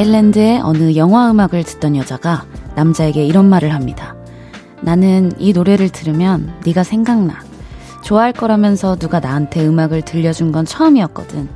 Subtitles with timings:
[0.00, 4.16] 아일랜드의 어느 영화 음악을 듣던 여자가 남자에게 이런 말을 합니다.
[4.80, 7.34] 나는 이 노래를 들으면 네가 생각나.
[8.02, 11.50] 좋아할 거라면서 누가 나한테 음악을 들려준 건 처음이었거든.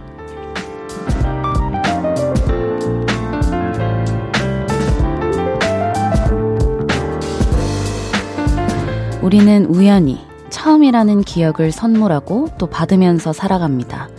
[9.23, 14.11] 우리는 우연히 처음이라는 기억을 선물하고 또 받으면서 살아갑니다.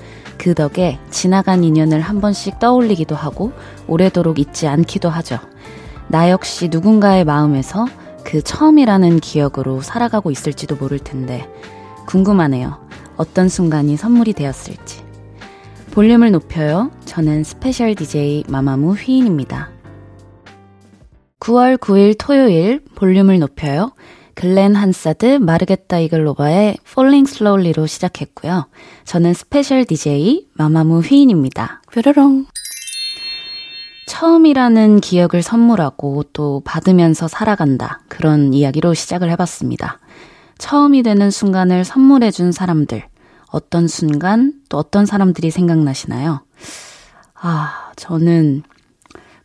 [0.45, 3.51] 그 덕에 지나간 인연을 한 번씩 떠올리기도 하고
[3.87, 5.39] 오래도록 잊지 않기도 하죠.
[6.07, 7.87] 나 역시 누군가의 마음에서
[8.23, 11.49] 그 처음이라는 기억으로 살아가고 있을지도 모를 텐데
[12.05, 12.77] 궁금하네요.
[13.17, 15.03] 어떤 순간이 선물이 되었을지.
[15.93, 16.91] 볼륨을 높여요.
[17.05, 19.71] 저는 special DJ 마마무 휘인입니다.
[21.39, 23.93] 9월 9일 토요일 볼륨을 높여요.
[24.35, 28.67] 글렌 한사드 마르케타 이글로바의 Falling Slowly로 시작했고요.
[29.05, 31.81] 저는 special DJ 마마무 휘인입니다.
[31.91, 32.45] 뾰로롱.
[34.07, 38.01] 처음이라는 기억을 선물하고 또 받으면서 살아간다.
[38.07, 39.99] 그런 이야기로 시작을 해봤습니다.
[40.57, 43.03] 처음이 되는 순간을 선물해준 사람들.
[43.47, 46.41] 어떤 순간, 또 어떤 사람들이 생각나시나요?
[47.35, 48.63] 아, 저는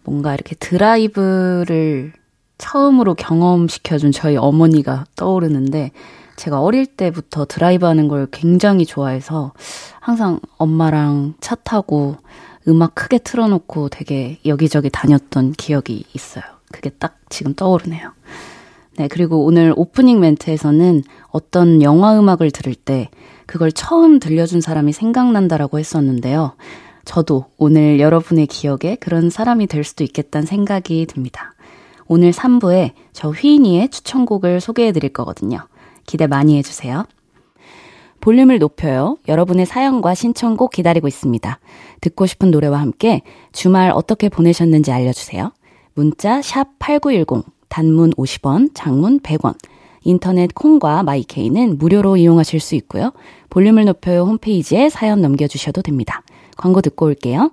[0.02, 2.12] 뭔가 이렇게 드라이브를
[2.60, 5.90] 처음으로 경험시켜준 저희 어머니가 떠오르는데
[6.36, 9.52] 제가 어릴 때부터 드라이브 하는 걸 굉장히 좋아해서
[9.98, 12.16] 항상 엄마랑 차 타고
[12.68, 16.44] 음악 크게 틀어놓고 되게 여기저기 다녔던 기억이 있어요.
[16.70, 18.12] 그게 딱 지금 떠오르네요.
[18.96, 23.08] 네, 그리고 오늘 오프닝 멘트에서는 어떤 영화 음악을 들을 때
[23.46, 26.52] 그걸 처음 들려준 사람이 생각난다라고 했었는데요.
[27.04, 31.54] 저도 오늘 여러분의 기억에 그런 사람이 될 수도 있겠다는 생각이 듭니다.
[32.12, 35.68] 오늘 3부에 저 휘인이의 추천곡을 소개해 드릴 거거든요.
[36.06, 37.04] 기대 많이 해주세요.
[38.20, 39.16] 볼륨을 높여요.
[39.28, 41.60] 여러분의 사연과 신청곡 기다리고 있습니다.
[42.00, 43.22] 듣고 싶은 노래와 함께
[43.52, 45.52] 주말 어떻게 보내셨는지 알려주세요.
[45.94, 49.54] 문자 샵 8910, 단문 50원, 장문 100원.
[50.02, 53.12] 인터넷 콩과 마이케이는 무료로 이용하실 수 있고요.
[53.50, 56.22] 볼륨을 높여요 홈페이지에 사연 남겨주셔도 됩니다.
[56.56, 57.52] 광고 듣고 올게요.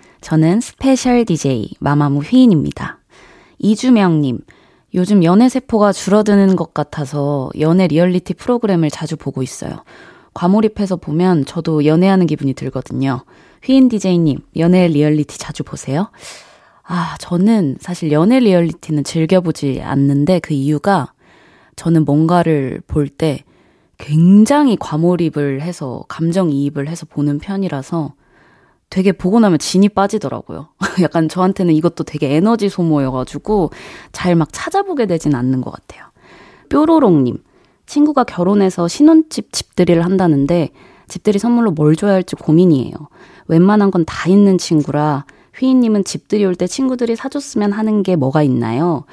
[0.21, 2.99] 저는 special DJ 마마무 휘인입니다.
[3.59, 4.39] 이주명님,
[4.93, 9.83] 요즘 연애 세포가 줄어드는 것 같아서 연애 리얼리티 프로그램을 자주 보고 있어요.
[10.33, 13.23] 과몰입해서 보면 저도 연애하는 기분이 들거든요.
[13.63, 16.09] 휘인 DJ님, 연애 리얼리티 자주 보세요?
[16.83, 21.13] 아, 저는 사실 연애 리얼리티는 즐겨보지 않는데 그 이유가
[21.75, 23.43] 저는 뭔가를 볼 때
[23.97, 28.13] 굉장히 과몰입을 해서 감정이입을 해서 보는 편이라서
[28.91, 30.67] 되게 보고 나면 진이 빠지더라고요.
[31.01, 33.71] 약간 저한테는 이것도 되게 에너지 소모여가지고
[34.11, 36.05] 잘 막 찾아보게 되진 않는 것 같아요.
[36.69, 37.37] 뾰로롱님,
[37.87, 40.69] 친구가 결혼해서 신혼집 집들이를 한다는데
[41.07, 42.93] 집들이 선물로 뭘 줘야 할지 고민이에요.
[43.47, 45.25] 웬만한 건 다 있는 친구라
[45.57, 49.05] 휘인님은 집들이 올 때 친구들이 사줬으면 하는 게 뭐가 있나요?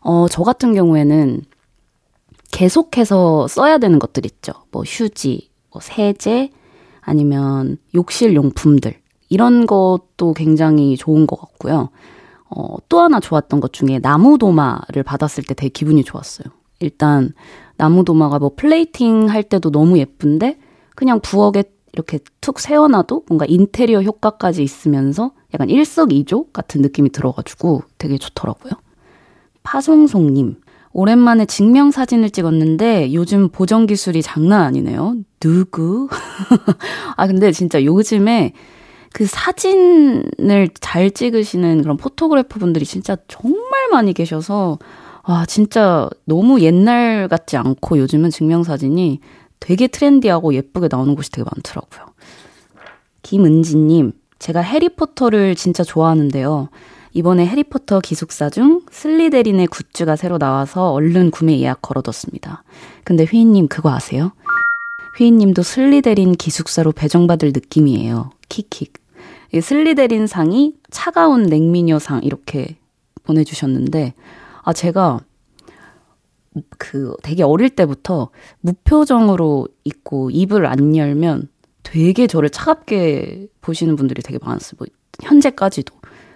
[0.00, 1.42] 어, 저 같은 경우에는
[2.52, 4.52] 계속해서 써야 되는 것들 있죠.
[4.70, 6.50] 뭐 휴지, 뭐 세제,
[7.00, 8.94] 아니면 욕실 용품들.
[9.28, 11.90] 이런 것도 굉장히 좋은 것 같고요.
[12.50, 16.46] 어, 또 하나 좋았던 것 중에 나무 도마를 받았을 때 되게 기분이 좋았어요.
[16.80, 17.32] 일단,
[17.76, 20.58] 나무 도마가 뭐 플레이팅 할 때도 너무 예쁜데,
[20.94, 28.18] 그냥 부엌에 이렇게 툭 세워놔도 뭔가 인테리어 효과까지 있으면서 약간 일석이조 같은 느낌이 들어가지고 되게
[28.18, 28.72] 좋더라고요.
[29.62, 30.56] 파송송님,
[30.92, 35.16] 오랜만에 증명사진을 찍었는데 요즘 보정 기술이 장난 아니네요.
[35.40, 36.08] 누구?
[37.16, 38.52] 아, 근데 진짜 요즘에
[39.14, 44.80] 그 사진을 잘 찍으시는 그런 포토그래퍼 분들이 진짜 정말 많이 계셔서
[45.22, 49.20] 와, 진짜 너무 옛날 같지 않고 요즘은 증명사진이
[49.60, 52.12] 되게 트렌디하고 예쁘게 나오는 곳이 되게 많더라고요.
[53.22, 56.68] 김은지님, 제가 해리포터를 진짜 좋아하는데요.
[57.12, 62.64] 이번에 해리포터 기숙사 중 슬리데린의 굿즈가 새로 나와서 얼른 구매 예약 걸어뒀습니다.
[63.04, 64.32] 근데 휘인님 그거 아세요?
[65.18, 68.32] 휘인님도 슬리데린 기숙사로 배정받을 느낌이에요.
[68.48, 69.03] 킥킥.
[69.54, 72.76] 이 슬리데린 상이 차가운 냉미녀 상 이렇게
[73.22, 74.14] 보내주셨는데,
[74.62, 75.20] 아, 제가
[76.78, 78.30] 그 되게 어릴 때부터
[78.60, 81.48] 무표정으로 있고 입을 안 열면
[81.84, 84.74] 되게 저를 차갑게 보시는 분들이 되게 많았어요.
[84.78, 84.86] 뭐
[85.22, 85.94] 현재까지도.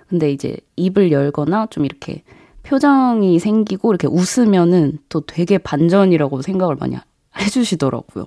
[0.09, 2.23] 근데 이제 입을 열거나 좀 이렇게
[2.62, 6.97] 표정이 생기고 이렇게 웃으면은 또 되게 반전이라고 생각을 많이
[7.37, 8.26] 해주시더라고요.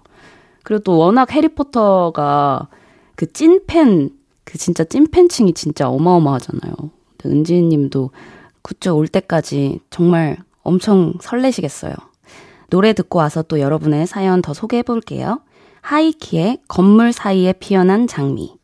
[0.64, 2.68] 그리고 또 워낙 해리포터가
[3.16, 6.74] 그 찐팬, 그 진짜 찐팬층이 진짜 어마어마하잖아요.
[7.26, 8.12] 은지인 님도
[8.62, 11.94] 그쪽 올 때까지 정말 엄청 설레시겠어요.
[12.70, 15.42] 노래 듣고 와서 또 여러분의 사연 더 소개해 볼게요.
[15.82, 18.56] 하이키의 건물 사이에 피어난 장미.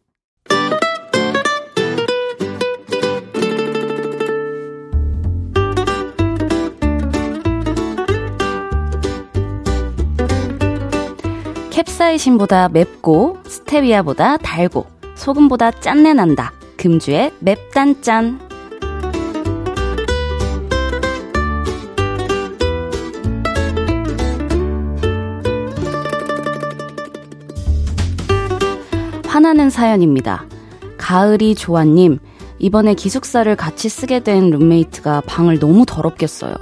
[11.71, 16.53] 캡사이신보다 맵고 스테비아보다 달고 소금보다 짠내 난다.
[16.77, 18.39] 금주의 맵단짠.
[29.25, 30.45] 화나는 사연입니다.
[30.97, 32.19] 가을이 조아님,
[32.59, 36.55] 이번에 기숙사를 같이 쓰게 된 룸메이트가 방을 너무 더럽게 써요.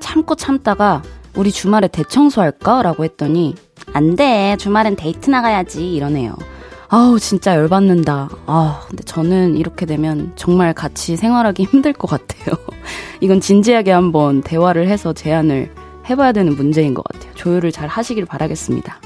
[0.00, 1.02] 참고 참다가
[1.34, 2.82] 우리 주말에 대청소할까?
[2.82, 3.54] 라고 했더니
[3.92, 4.56] 안 돼.
[4.58, 5.92] 주말엔 데이트 나가야지.
[5.92, 6.36] 이러네요.
[6.94, 8.28] 아우, 진짜 열받는다.
[8.44, 12.54] 아, 근데 저는 이렇게 되면 정말 같이 생활하기 힘들 것 같아요.
[13.22, 15.72] 이건 진지하게 한번 대화를 해서 제안을
[16.10, 17.32] 해봐야 되는 문제인 것 같아요.
[17.32, 19.00] 조율을 잘 하시길 바라겠습니다.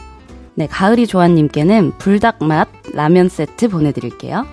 [0.55, 4.45] 네, 가을이 조아님께는 불닭맛 라면 세트 보내드릴게요.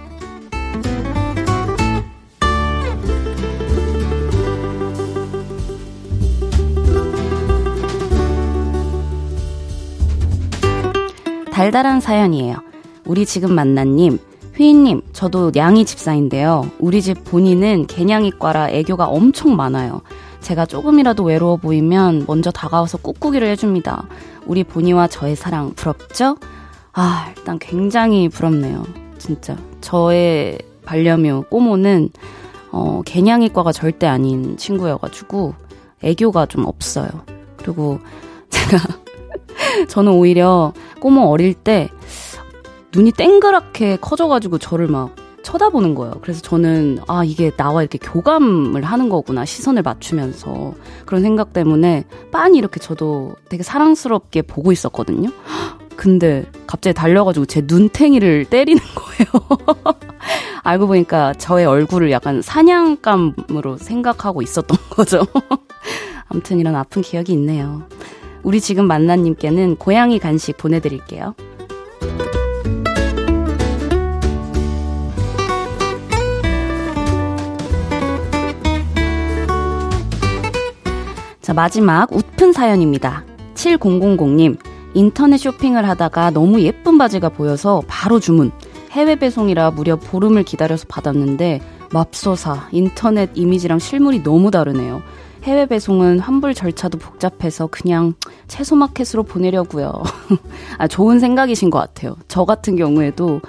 [11.52, 12.73] 달달한 사연이에요.
[13.06, 14.20] 우리 지금 만난님,
[14.56, 16.70] 휘인님, 저도 냥이 집사인데요.
[16.80, 20.02] 우리 집 본인은 개냥이과라 애교가 엄청 많아요.
[20.42, 24.06] 제가 조금이라도 외로워 보이면 먼저 다가와서 꾹꾹이를 해줍니다.
[24.46, 26.38] 우리 보니와 저의 사랑 부럽죠?
[26.92, 28.84] 아, 일단 굉장히 부럽네요.
[29.18, 29.58] 진짜.
[29.82, 32.10] 저의 반려묘 꼬모는
[32.72, 35.56] 어, 개냥이과가 절대 아닌 친구여가지고
[36.02, 37.10] 애교가 좀 없어요.
[37.58, 38.00] 그리고
[38.50, 38.78] 제가
[39.88, 41.90] 저는 오히려 꼬모 어릴 때
[42.94, 46.14] 눈이 땡그랗게 커져가지고 저를 막 쳐다보는 거예요.
[46.22, 50.74] 그래서 저는 아 이게 나와 이렇게 교감을 하는 거구나 시선을 맞추면서
[51.06, 55.30] 그런 생각 때문에 빤히 이렇게 저도 되게 사랑스럽게 보고 있었거든요.
[55.96, 59.94] 근데 갑자기 달려가지고 제 눈탱이를 때리는 거예요.
[60.64, 65.26] 알고 보니까 저의 얼굴을 약간 사냥감으로 생각하고 있었던 거죠.
[66.30, 67.84] 아무튼 이런 아픈 기억이 있네요.
[68.44, 71.36] 우리 지금 만나님께는 고양이 간식 보내드릴게요.
[81.54, 83.24] 자, 마지막 웃픈 사연입니다.
[83.54, 84.58] 7000님,
[84.96, 88.52] 인터넷 쇼핑을 하다가 너무 예쁜 바지가 보여서 바로 주문.
[88.90, 91.62] 해외 배송이라 무려 보름을 기다려서 받았는데
[91.92, 95.04] 맙소사 인터넷 이미지랑 실물이 너무 다르네요.
[95.44, 98.16] 해외 배송은 환불 절차도 복잡해서 그냥
[98.48, 99.92] 채소 마켓으로 보내려고요.
[100.80, 102.16] 아, 좋은 생각이신 것 같아요.
[102.28, 103.42] 저 같은 경우에도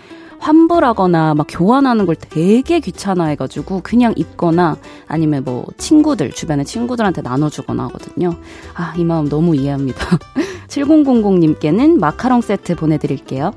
[0.44, 4.76] 환불하거나 막 교환하는 걸 되게 귀찮아해가지고 그냥 입거나
[5.08, 8.36] 아니면 뭐 친구들, 주변의 친구들한테 나눠주거나 하거든요.
[8.74, 10.18] 아, 이 마음 너무 이해합니다.
[10.68, 13.52] 7000님께는 마카롱 세트 보내드릴게요.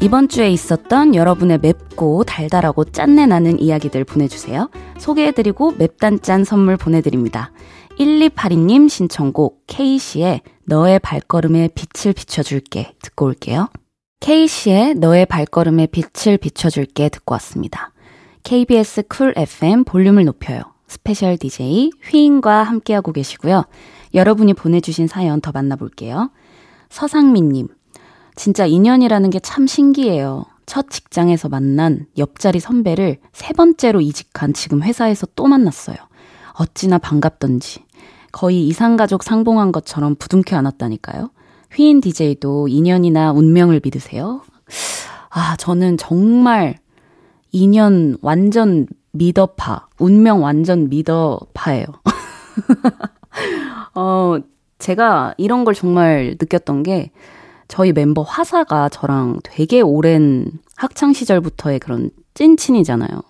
[0.00, 4.70] 이번 주에 있었던 여러분의 맵고 달달하고 짠내 나는 이야기들 보내주세요.
[4.98, 7.50] 소개해드리고 맵단짠 선물 보내드립니다.
[7.98, 13.68] 1282님 신청곡 케이시의 너의 발걸음에 빛을 비춰줄게 듣고 올게요.
[14.20, 17.92] 케이시의 너의 발걸음에 빛을 비춰줄게 듣고 왔습니다.
[18.42, 20.60] KBS 쿨 FM 볼륨을 높여요.
[20.88, 23.64] special DJ 휘인과 함께하고 계시고요.
[24.14, 26.30] 여러분이 보내주신 사연 더 만나볼게요.
[26.90, 27.68] 서상민님,
[28.36, 30.44] 진짜 인연이라는 게 참 신기해요.
[30.66, 35.96] 첫 직장에서 만난 옆자리 선배를 세 번째로 이직한 지금 회사에서 또 만났어요.
[36.54, 37.84] 어찌나 반갑던지.
[38.36, 41.30] 거의 이상가족 상봉한 것처럼 부둥켜 안았다니까요.
[41.72, 44.42] 휘인 DJ도 인연이나 운명을 믿으세요?
[45.30, 46.76] 아, 저는 정말
[47.50, 51.86] 인연 완전 미더파, 운명 완전 미더파예요.
[53.96, 54.36] 어,
[54.80, 57.12] 제가 이런 걸 정말 느꼈던 게
[57.68, 63.22] 저희 멤버 화사가 저랑 되게 오랜 학창 시절부터의 그런 찐친이잖아요.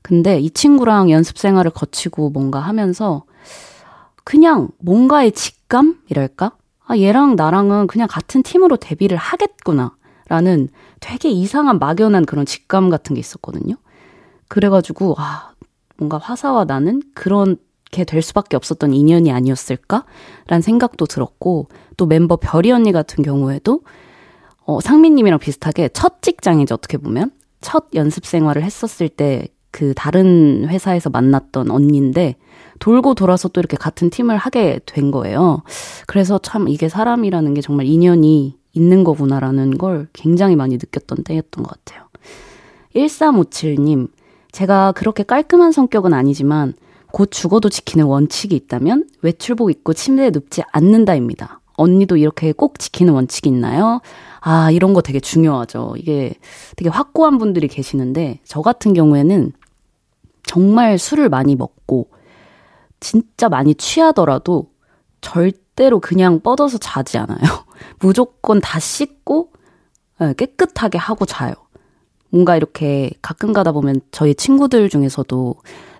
[0.00, 3.24] 근데 이 친구랑 연습 생활을 거치고 뭔가 하면서
[4.30, 6.52] 그냥 뭔가의 직감이랄까?
[6.86, 9.96] 아, 얘랑 나랑은 그냥 같은 팀으로 데뷔를 하겠구나.
[10.28, 10.68] 라는
[11.00, 13.74] 되게 이상한 막연한 그런 직감 같은 게 있었거든요.
[14.46, 15.50] 그래가지고, 아,
[15.96, 22.92] 뭔가 화사와 나는 그렇게 될 수밖에 없었던 인연이 아니었을까라는 생각도 들었고, 또 멤버 별이 언니
[22.92, 23.80] 같은 경우에도,
[24.64, 27.32] 어, 상민님이랑 비슷하게 첫 직장이죠, 어떻게 보면.
[27.60, 32.36] 첫 연습 생활을 했었을 때 그 다른 회사에서 만났던 언니인데,
[32.80, 35.62] 돌고 돌아서 또 이렇게 같은 팀을 하게 된 거예요.
[36.06, 41.84] 그래서 참 이게 사람이라는 게 정말 인연이 있는 거구나라는 걸 굉장히 많이 느꼈던 때였던 것
[41.84, 42.08] 같아요.
[42.96, 44.08] 1357님,
[44.50, 46.74] 제가 그렇게 깔끔한 성격은 아니지만
[47.12, 51.60] 곧 죽어도 지키는 원칙이 있다면 외출복 입고 침대에 눕지 않는다입니다.
[51.74, 54.00] 언니도 이렇게 꼭 지키는 원칙이 있나요?
[54.40, 55.94] 아, 이런 거 되게 중요하죠.
[55.96, 56.34] 이게
[56.76, 59.52] 되게 확고한 분들이 계시는데, 저 같은 경우에는
[60.44, 62.08] 정말 술을 많이 먹고,
[63.00, 64.70] 진짜 많이 취하더라도
[65.20, 67.38] 절대로 그냥 뻗어서 자지 않아요.
[67.98, 69.50] 무조건 다 씻고
[70.20, 71.54] 예, 깨끗하게 하고 자요.
[72.30, 75.54] 뭔가 이렇게 가끔 가다 보면 저희 친구들 중에서도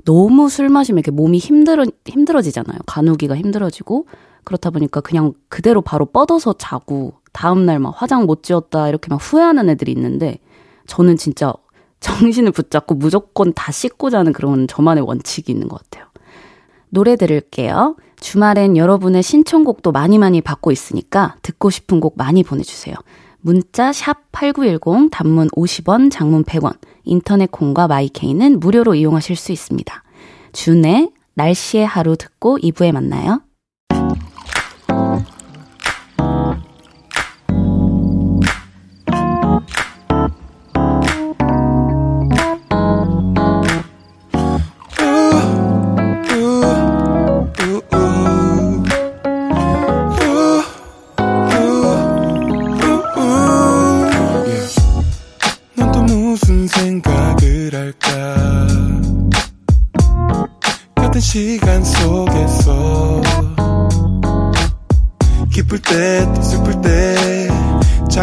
[0.04, 2.78] 너무 술 마시면 이렇게 몸이 힘들어, 힘들어지잖아요.
[2.87, 4.07] 가누기가 힘들어지고.
[4.45, 9.69] 그렇다 보니까 그냥 그대로 바로 뻗어서 자고 다음날 막 화장 못 지웠다 이렇게 막 후회하는
[9.69, 10.38] 애들이 있는데
[10.87, 11.52] 저는 진짜
[12.00, 16.10] 정신을 붙잡고 무조건 다 씻고 자는 그런 저만의 원칙이 있는 것 같아요.
[16.90, 17.97] 노래 들을게요.
[18.20, 22.94] 주말엔 여러분의 신청곡도 많이 많이 받고 있으니까 듣고 싶은 곡 많이 보내주세요.
[23.40, 30.04] 문자 샵 8910 단문 50원 장문 100원 인터넷 콩과 마이케이는 무료로 이용하실 수 있습니다.
[30.52, 33.40] 준의 날씨의 하루 듣고 2부에 만나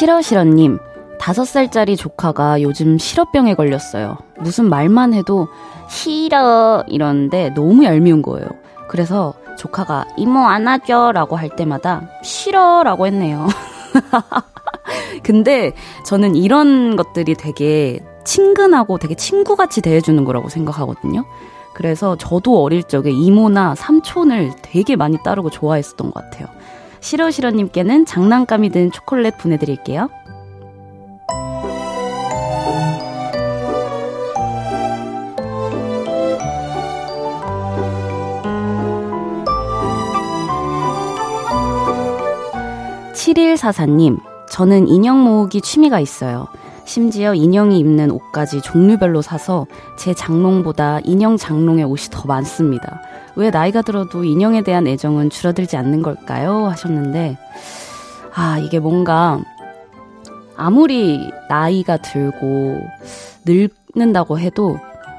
[0.00, 0.78] 싫어싫어님,
[1.18, 4.16] 다섯 살짜리 조카가 요즘 실어병에 걸렸어요.
[4.38, 5.48] 무슨 말만 해도
[5.90, 8.48] 싫어 이러는데 너무 얄미운 거예요.
[8.88, 13.46] 그래서 조카가 이모 안아줘 라고 할 때마다 싫어 라고 했네요.
[15.22, 15.72] 근데
[16.06, 21.26] 저는 이런 것들이 되게 친근하고 되게 친구같이 대해주는 거라고 생각하거든요.
[21.74, 26.48] 그래서 저도 어릴 적에 이모나 삼촌을 되게 많이 따르고 좋아했었던 것 같아요.
[27.00, 30.08] 시러시러님께는 장난감이 든 초콜릿 보내드릴게요.
[43.14, 46.48] 칠일사사님 저는 인형 모으기 취미가 있어요.
[46.84, 49.66] 심지어 인형이 입는 옷까지 종류별로 사서
[49.96, 53.00] 제 장롱보다 인형 장롱의 옷이 더 많습니다.
[53.36, 56.66] 왜 나이가 들어도 인형에 대한 애정은 줄어들지 않는 걸까요?
[56.66, 57.38] 하셨는데,
[58.34, 59.40] 아, 이게 뭔가,
[60.56, 62.80] 아무리 나이가 들고
[63.46, 64.78] 늙는다고 해도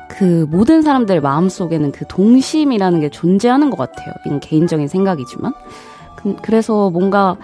[0.09, 4.13] 그 모든 사람들 마음속에는 그 동심이라는 게 존재하는 것 같아요.
[4.25, 5.53] 이건 개인적인 생각이지만.
[6.17, 7.37] 그, 그래서 뭔가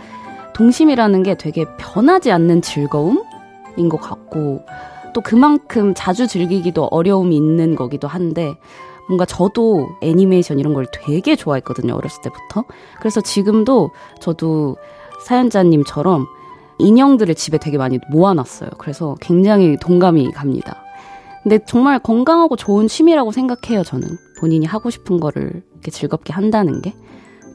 [0.53, 4.63] 동심이라는 게 되게 변하지 않는 즐거움인 것 같고
[5.13, 8.55] 또 그만큼 자주 즐기기도 어려움이 있는 거기도 한데
[9.07, 12.65] 뭔가 저도 애니메이션 이런 걸 되게 좋아했거든요 어렸을 때부터.
[12.99, 14.77] 그래서 지금도 저도
[15.25, 16.25] 사연자님처럼
[16.79, 18.71] 인형들을 집에 되게 많이 모아놨어요.
[18.77, 20.83] 그래서 굉장히 동감이 갑니다.
[21.43, 24.07] 근데 정말 건강하고 좋은 취미라고 생각해요 저는.
[24.39, 26.93] 본인이 하고 싶은 거를 이렇게 즐겁게 한다는 게.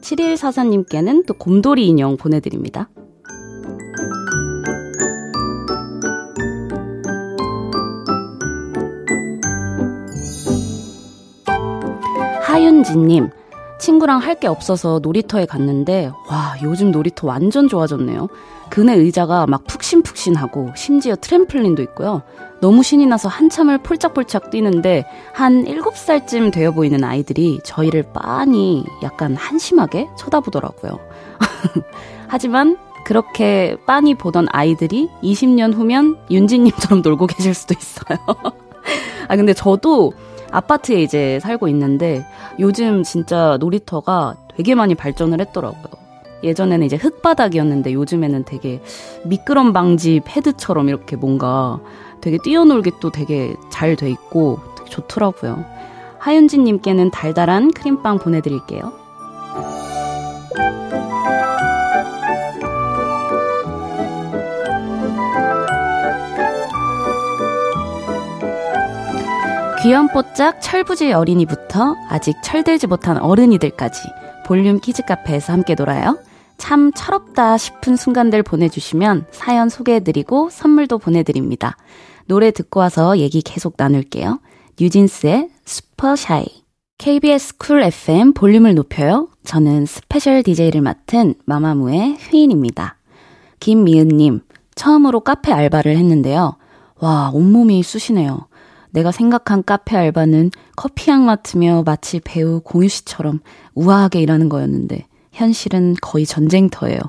[0.01, 2.89] 7144님께는 또 곰돌이 인형 보내드립니다.
[12.83, 13.29] 하윤지님,
[13.79, 18.27] 친구랑 할 게 없어서 놀이터에 갔는데, 와, 요즘 놀이터 완전 좋아졌네요.
[18.69, 22.21] 그네 의자가 막 푹신푹신하고, 심지어 트램플린도 있고요.
[22.61, 30.09] 너무 신이 나서 한참을 폴짝폴짝 뛰는데 한 7살쯤 되어 보이는 아이들이 저희를 빤히 약간 한심하게
[30.17, 30.99] 쳐다보더라고요.
[32.27, 38.17] 하지만 그렇게 빤히 보던 아이들이 20년 후면 윤지님처럼 놀고 계실 수도 있어요.
[39.27, 40.13] 아, 근데 저도
[40.53, 42.25] 아파트에 이제 살고 있는데
[42.59, 46.03] 요즘 진짜 놀이터가 되게 많이 발전을 했더라고요.
[46.43, 48.81] 예전에는 이제 흙바닥이었는데 요즘에는 되게
[49.25, 51.79] 미끄럼 방지 패드처럼 이렇게 뭔가
[52.21, 55.65] 되게 뛰어놀기 또 되게 잘 돼 있고 되게 좋더라고요.
[56.19, 59.02] 하윤진님께는 달달한 크림빵 보내드릴게요.
[69.83, 73.99] 귀염뽀짝 철부지 어린이부터 아직 철들지 못한 어른이들까지
[74.45, 76.17] 볼륨 키즈 카페에서 함께 놀아요.
[76.57, 81.75] 참 철없다 싶은 순간들 보내주시면 사연 소개해드리고 선물도 보내드립니다.
[82.27, 84.39] 노래 듣고 와서 얘기 계속 나눌게요.
[84.79, 86.45] 뉴진스의 Super Shy.
[86.97, 89.27] KBS Cool FM 볼륨을 높여요.
[89.43, 92.95] 저는 special DJ를 맡은 마마무의 휘인입니다.
[93.59, 94.43] 김미은님,
[94.75, 96.55] 처음으로 카페 알바를 했는데요.
[97.01, 98.47] 와, 온몸이 쑤시네요.
[98.93, 103.41] 내가 생각한 카페 알바는 커피향 맡으며 마치 배우 공유 씨처럼
[103.73, 106.99] 우아하게 일하는 거였는데 현실은 거의 전쟁터예요.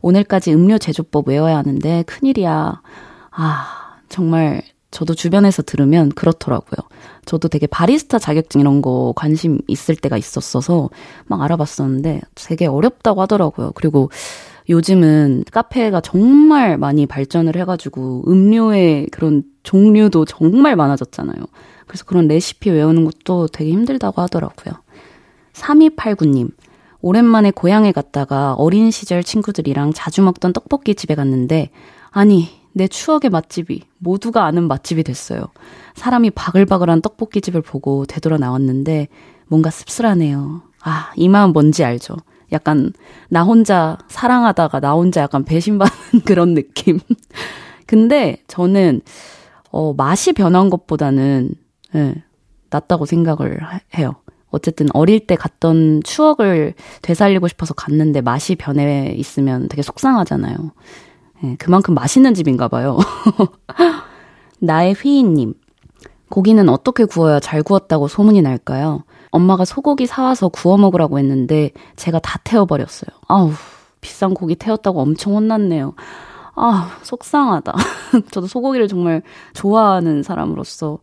[0.00, 2.82] 오늘까지 음료 제조법 외워야 하는데 큰일이야.
[3.30, 6.88] 아, 정말 저도 주변에서 들으면 그렇더라고요.
[7.24, 10.88] 저도 되게 바리스타 자격증 이런 거 관심 있을 때가 있었어서
[11.26, 13.72] 막 알아봤었는데 되게 어렵다고 하더라고요.
[13.74, 14.10] 그리고
[14.68, 21.36] 요즘은 카페가 정말 많이 발전을 해가지고 음료의 그런 종류도 정말 많아졌잖아요.
[21.86, 24.74] 그래서 그런 레시피 외우는 것도 되게 힘들다고 하더라고요.
[25.54, 26.50] 3289님,
[27.00, 31.70] 오랜만에 고향에 갔다가 어린 시절 친구들이랑 자주 먹던 떡볶이 집에 갔는데,
[32.10, 35.46] 아니, 내 추억의 맛집이 모두가 아는 맛집이 됐어요.
[35.94, 39.08] 사람이 바글바글한 떡볶이 집을 보고 되돌아 나왔는데,
[39.46, 40.62] 뭔가 씁쓸하네요.
[40.82, 42.16] 아, 이 마음 뭔지 알죠?
[42.52, 42.92] 약간
[43.28, 47.00] 나 혼자 사랑하다가 나 혼자 약간 배신받는 그런 느낌.
[47.86, 49.00] 근데 저는
[49.70, 51.50] 어 맛이 변한 것보다는
[51.94, 52.14] 예,
[52.70, 53.60] 낫다고 생각을
[53.96, 54.12] 해요.
[54.50, 60.56] 어쨌든 어릴 때 갔던 추억을 되살리고 싶어서 갔는데 맛이 변해 있으면 되게 속상하잖아요.
[61.44, 62.98] 예, 그만큼 맛있는 집인가 봐요.
[64.60, 65.54] 나의 휘인님.
[66.30, 69.04] 고기는 어떻게 구워야 잘 구웠다고 소문이 날까요?
[69.30, 73.10] 엄마가 소고기 사와서 구워 먹으라고 했는데 제가 다 태워버렸어요.
[73.28, 73.52] 아우,
[74.00, 75.94] 비싼 고기 태웠다고 엄청 혼났네요.
[76.54, 77.74] 아, 속상하다.
[78.32, 79.22] 저도 소고기를 정말
[79.54, 80.98] 좋아하는 사람으로서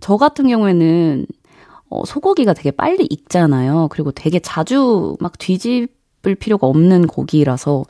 [0.00, 1.26] 저 같은 경우에는
[1.90, 3.88] 어, 소고기가 되게 빨리 익잖아요.
[3.90, 7.84] 그리고 되게 자주 막 뒤집을 필요가 없는 고기라서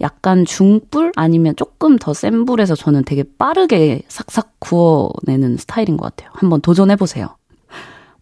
[0.00, 6.30] 약간 중불 아니면 조금 더 센 불에서 저는 되게 빠르게 삭삭 구워내는 스타일인 것 같아요.
[6.34, 7.36] 한번 도전해보세요.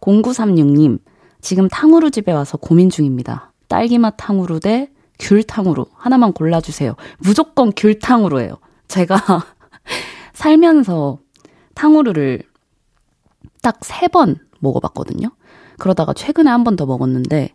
[0.03, 0.99] 0936님,
[1.41, 3.53] 지금 탕후루 집에 와서 고민 중입니다.
[3.69, 5.87] 딸기맛 탕후루 대 귤탕후루.
[5.95, 6.95] 하나만 골라주세요.
[7.19, 8.57] 무조건 귤탕후루예요.
[8.89, 9.17] 제가
[10.35, 11.19] 살면서
[11.75, 12.43] 탕후루를
[13.63, 15.31] 딱 세 번 먹어봤거든요.
[15.79, 17.55] 그러다가 최근에 한 번 더 먹었는데,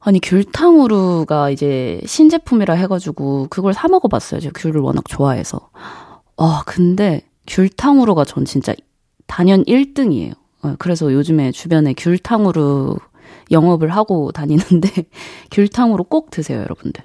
[0.00, 4.40] 아니, 귤탕후루가 이제 신제품이라 해가지고 그걸 사 먹어봤어요.
[4.40, 5.70] 제가 귤을 워낙 좋아해서.
[6.36, 8.74] 아, 근데 귤탕후루가 전 진짜
[9.26, 10.34] 단연 1등이에요.
[10.64, 12.96] 어, 그래서 요즘에 주변에 귤탕으로
[13.50, 14.88] 영업을 하고 다니는데
[15.52, 17.04] 귤탕으로 꼭 드세요, 여러분들.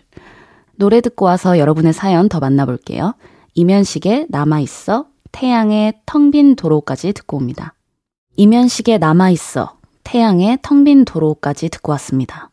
[0.75, 3.13] 노래 듣고 와서 여러분의 사연 더 만나볼게요.
[3.53, 7.73] 이면식의 남아있어, 태양의 텅 빈 도로까지 듣고 옵니다.
[8.37, 9.73] 이면식의 남아있어,
[10.05, 12.49] 태양의 텅 빈 도로까지 듣고 왔습니다.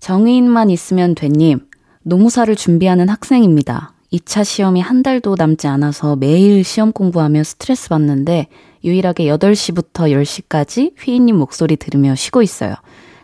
[0.00, 1.68] 정의인만 있으면 된님,
[2.02, 3.92] 노무사를 준비하는 학생입니다.
[4.12, 8.48] 2차 시험이 한 달도 남지 않아서 매일 시험 공부하며 스트레스 받는데
[8.84, 12.74] 유일하게 8시부터 10시까지 휘인님 목소리 들으며 쉬고 있어요.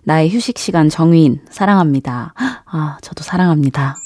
[0.02, 2.34] 나의 휴식 시간 정휘인, 사랑합니다.
[2.66, 3.96] 아, 저도 사랑합니다.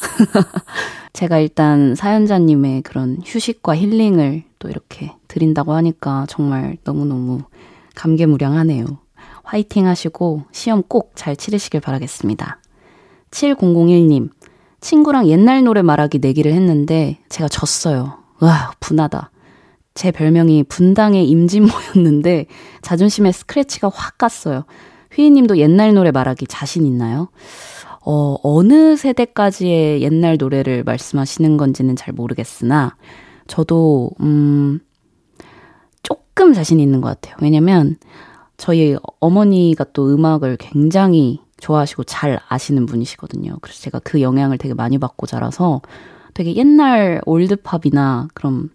[1.12, 7.42] 제가 일단 사연자님의 그런 휴식과 힐링을 또 이렇게 드린다고 하니까 정말 너무너무
[7.96, 8.86] 감개무량하네요.
[9.42, 12.60] 화이팅 하시고 시험 꼭 잘 치르시길 바라겠습니다.
[13.32, 14.30] 7001님,
[14.80, 18.18] 친구랑 옛날 노래 말하기 내기를 했는데 제가 졌어요.
[18.40, 19.30] 와, 분하다.
[19.98, 22.46] 제 별명이 분당의 임진모였는데
[22.82, 24.64] 자존심에 스크래치가 확 갔어요.
[25.12, 27.30] 휘희님도 옛날 노래 말하기 자신 있나요?
[28.06, 32.94] 어, 어느 세대까지의 옛날 노래를 말씀하시는 건지는 잘 모르겠으나,
[33.48, 34.78] 저도, 음,
[36.04, 37.34] 조금 자신 있는 것 같아요.
[37.42, 37.96] 왜냐면,
[38.56, 43.56] 저희 어머니가 또 음악을 굉장히 좋아하시고 잘 아시는 분이시거든요.
[43.62, 45.82] 그래서 제가 그 영향을 되게 많이 받고 자라서
[46.34, 48.70] 되게 옛날 올드팝이나 그런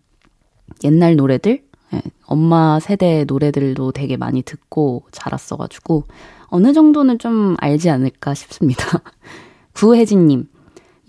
[0.83, 6.03] 옛날 노래들, 예, 엄마 세대 노래들도 되게 많이 듣고 자랐어가지고
[6.47, 9.01] 어느 정도는 좀 알지 않을까 싶습니다.
[9.73, 10.47] 구혜진님,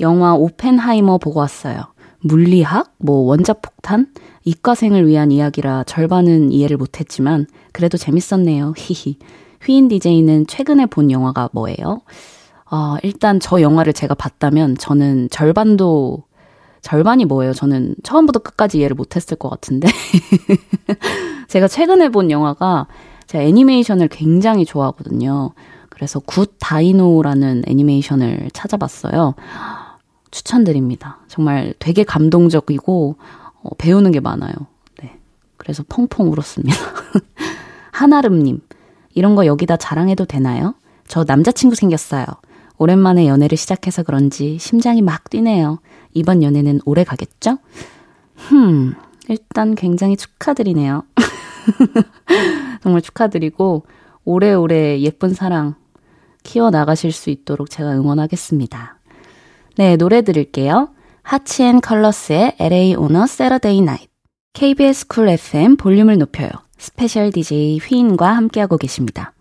[0.01, 1.95] 영화 오펜하이머 보고 왔어요.
[2.21, 4.07] 물리학, 뭐 원자 폭탄,
[4.45, 8.75] 이과생을 위한 이야기라 절반은 이해를 못했지만 그래도 재밌었네요.
[8.77, 9.19] 히히.
[9.63, 12.03] 휘인 DJ는 최근에 본 영화가 뭐예요?
[12.71, 16.25] 어, 일단 저 영화를 제가 봤다면 저는 절반도
[16.85, 17.55] 절반이 뭐예요?
[17.55, 19.89] 저는 처음부터 끝까지 이해를 못했을 것 같은데.
[21.49, 22.89] 제가 최근에 본 영화가
[23.27, 25.53] 제가 애니메이션을 굉장히 좋아하거든요.
[25.89, 29.35] 그래서 Good Dino라는 애니메이션을 찾아봤어요.
[30.31, 31.21] 추천드립니다.
[31.27, 33.17] 정말 되게 감동적이고
[33.63, 34.53] 어, 배우는 게 많아요.
[35.01, 35.19] 네.
[35.57, 36.77] 그래서 펑펑 울었습니다.
[37.93, 38.61] 한아름님,
[39.15, 40.75] 이런 거 여기다 자랑해도 되나요?
[41.09, 42.27] 저 남자친구 생겼어요.
[42.79, 45.79] 오랜만에 연애를 시작해서 그런지 심장이 막 뛰네요.
[46.13, 47.59] 이번 연애는 오래 가겠죠?
[48.37, 48.95] 흠,
[49.29, 51.05] 일단 굉장히 축하드리네요.
[52.83, 53.87] 정말 축하드리고,
[54.25, 55.75] 오래오래 예쁜 사랑
[56.43, 58.99] 키워나가실 수 있도록 제가 응원하겠습니다.
[59.77, 60.91] 네, 노래 들을게요.
[61.23, 64.09] 하치 앤 컬러스의 LA 오너 세러데이 나이트.
[64.53, 66.51] KBS Cool FM 볼륨을 높여요.
[66.79, 69.33] special DJ 휘인과 함께하고 계십니다.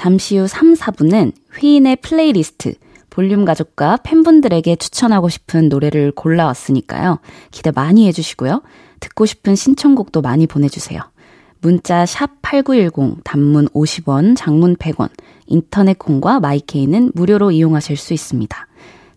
[0.00, 2.72] 잠시 후 3, 4부는 휘인의 플레이리스트,
[3.10, 7.18] 볼륨 가족과 팬분들에게 추천하고 싶은 노래를 골라왔으니까요.
[7.50, 8.62] 기대 많이 해주시고요.
[9.00, 11.02] 듣고 싶은 신청곡도 많이 보내주세요.
[11.60, 15.10] 문자 샵 8910, 단문 50원, 장문 100원,
[15.46, 18.68] 인터넷 콩과 마이케이는 무료로 이용하실 수 있습니다.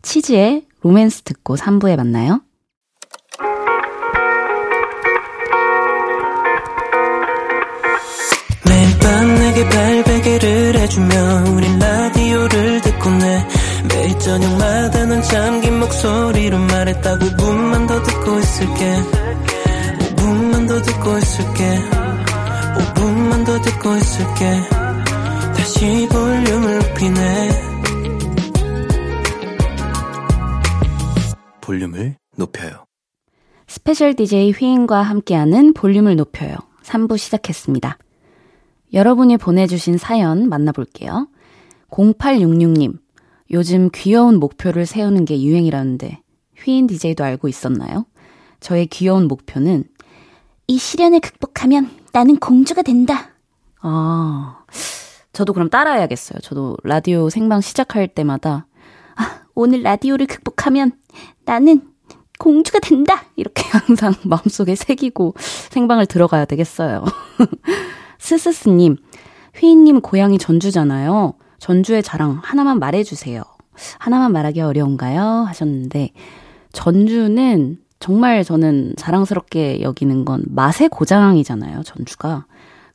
[0.01, 2.41] 치즈의 로맨스 듣고 3부에 만나요.
[10.83, 13.47] 해주며 우린 라디오를 듣고 내.
[13.87, 18.95] 매일 저녁마다 넌 잠긴 목소리로 말했다 5분만 더 듣고 있을게.
[20.15, 21.79] 5분만 더 듣고 있을게.
[22.75, 24.61] 5분만 더 듣고 있을게.
[25.55, 27.49] 다시 볼륨을 높이네.
[31.61, 32.85] 볼륨을 높여요.
[33.67, 36.55] special DJ 휘인과 함께하는 볼륨을 높여요.
[36.83, 37.97] 3부 시작했습니다.
[38.93, 41.27] 여러분이 보내주신 사연 만나볼게요.
[41.89, 42.99] 0866님,
[43.51, 46.21] 요즘 귀여운 목표를 세우는 게 유행이라는데
[46.57, 48.05] 휘인 DJ도 알고 있었나요?
[48.59, 49.83] 저의 귀여운 목표는
[50.67, 53.31] 이 시련을 극복하면 나는 공주가 된다.
[53.81, 54.63] 아,
[55.33, 56.39] 저도 그럼 따라해야겠어요.
[56.39, 58.67] 저도 라디오 생방 시작할 때마다
[59.15, 60.93] 아, 오늘 라디오를 극복하면
[61.45, 61.81] 나는
[62.39, 63.23] 공주가 된다!
[63.35, 67.03] 이렇게 항상 마음속에 새기고 생방을 들어가야 되겠어요.
[68.23, 68.95] 스스스님,
[69.53, 71.33] 휘인님 고향이 전주잖아요.
[71.59, 73.43] 전주의 자랑 하나만 말해주세요.
[73.99, 75.21] 하나만 말하기 어려운가요?
[75.21, 76.11] 하셨는데,
[76.71, 82.45] 전주는 정말 저는 자랑스럽게 여기는 건 맛의 고장이잖아요, 전주가.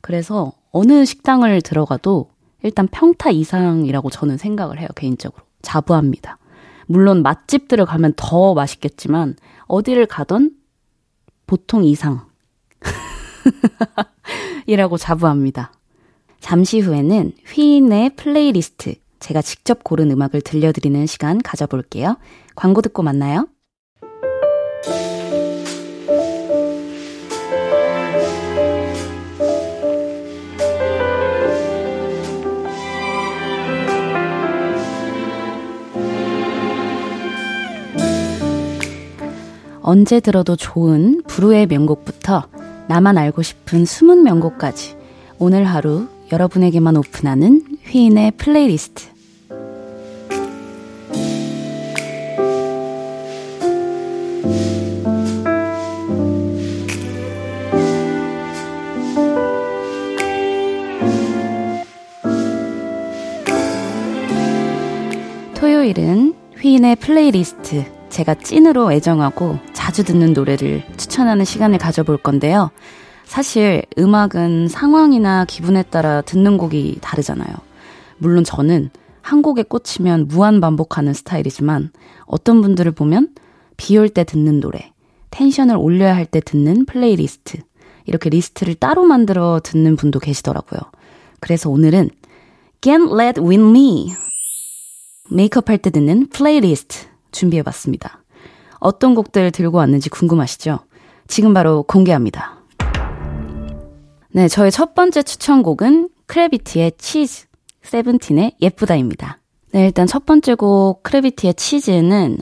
[0.01, 2.31] 그래서 어느 식당을 들어가도
[2.63, 5.43] 일단 평타 이상이라고 저는 생각을 해요, 개인적으로.
[5.61, 6.39] 자부합니다.
[6.87, 9.35] 물론 맛집들을 가면 더 맛있겠지만
[9.67, 10.55] 어디를 가던
[11.45, 12.25] 보통 이상
[14.65, 15.71] 이라고 자부합니다.
[16.39, 22.17] 잠시 후에는 휘인의 플레이리스트 제가 직접 고른 음악을 들려드리는 시간 가져볼게요.
[22.55, 23.47] 광고 듣고 만나요.
[39.81, 42.47] 언제 들어도 좋은 불후의 명곡부터
[42.89, 44.97] 나만 알고 싶은 숨은 명곡까지
[45.37, 49.09] 오늘 하루 여러분에게만 오픈하는 휘인의 플레이리스트.
[65.53, 67.98] 토요일은 휘인의 플레이리스트.
[68.09, 72.71] 제가 찐으로 애정하고 자주 듣는 노래를 추천하는 시간을 가져볼 건데요.
[73.25, 77.53] 사실 음악은 상황이나 기분에 따라 듣는 곡이 다르잖아요.
[78.17, 78.89] 물론 저는
[79.21, 81.91] 한 곡에 꽂히면 무한 반복하는 스타일이지만
[82.25, 83.29] 어떤 분들을 보면
[83.77, 84.91] 비 올 때 듣는 노래,
[85.29, 87.59] 텐션을 올려야 할 때 듣는 플레이리스트,
[88.05, 90.79] 이렇게 리스트를 따로 만들어 듣는 분도 계시더라고요.
[91.39, 92.09] 그래서 오늘은
[92.81, 94.13] Get Ready With Me
[95.29, 98.23] 메이크업 할 때 듣는 플레이리스트 준비해봤습니다.
[98.79, 100.79] 어떤 곡들 들고 왔는지 궁금하시죠?
[101.27, 102.57] 지금 바로 공개합니다.
[104.31, 107.47] 네, 저의 첫 번째 추천곡은 크래비티의 치즈,
[107.81, 109.39] 세븐틴의 예쁘다입니다.
[109.71, 112.37] 네, 일단 첫 번째 곡 크래비티의 치즈는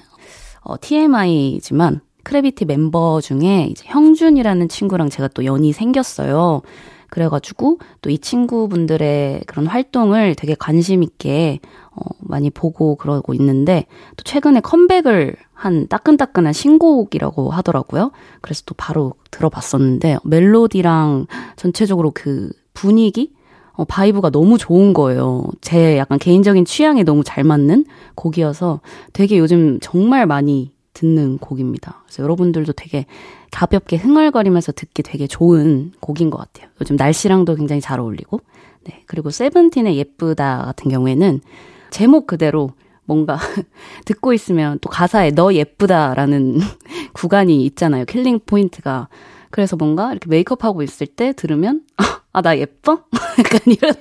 [0.62, 6.62] 어, TMI지만 크래비티 멤버 중에 이제 형준이라는 친구랑 제가 또 연이 생겼어요.
[7.10, 11.60] 그래가지고 또 이 친구분들의 그런 활동을 되게 관심 있게
[11.98, 18.12] 어, 많이 보고 그러고 있는데 또 최근에 컴백을 한 따끈따끈한 신곡이라고 하더라고요.
[18.42, 23.34] 그래서 또 바로 들어봤었는데 멜로디랑 전체적으로 그 분위기
[23.74, 25.46] 어, vibe가 너무 좋은 거예요.
[25.62, 28.82] 제 약간 개인적인 취향에 너무 잘 맞는 곡이어서
[29.14, 32.04] 되게 요즘 정말 많이 듣는 곡입니다.
[32.06, 33.06] 그래서 여러분들도 되게
[33.52, 36.70] 가볍게 흥얼거리면서 듣기 되게 좋은 곡인 것 같아요.
[36.82, 38.42] 요즘 날씨랑도 굉장히 잘 어울리고.
[38.84, 39.04] 네.
[39.06, 41.42] 그리고 세븐틴의 예쁘다 같은 경우에는
[41.90, 42.72] 제목 그대로
[43.06, 43.38] 뭔가
[44.06, 46.60] 듣고 있으면 또 가사에 너 예쁘다라는
[47.14, 48.06] 구간이 있잖아요.
[48.06, 49.08] killing point가.
[49.50, 51.82] 그래서 뭔가 이렇게 메이크업 하고 있을 때 들으면
[52.34, 53.04] 아, 나 예뻐?
[53.40, 53.94] 약간 이런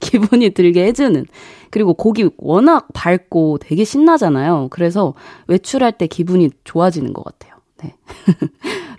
[0.00, 1.24] 기분이 들게 해주는.
[1.70, 4.68] 그리고 곡이 워낙 밝고 되게 신나잖아요.
[4.70, 5.14] 그래서
[5.46, 7.54] 외출할 때 기분이 좋아지는 것 같아요.
[7.82, 7.94] 네.